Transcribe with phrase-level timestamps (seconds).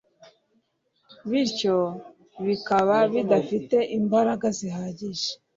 [1.29, 1.75] bityo
[2.43, 5.29] kikaba kidafite imbaraga zihagije